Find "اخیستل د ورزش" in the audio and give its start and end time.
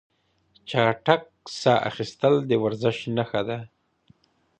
1.89-2.97